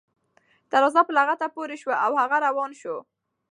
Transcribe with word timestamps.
دروازه 0.71 1.01
په 1.07 1.11
لغته 1.17 1.47
پورې 1.55 1.75
شوه 1.81 1.95
او 2.05 2.11
هغه 2.21 2.37
روان 2.47 2.71
شو. 2.81 2.97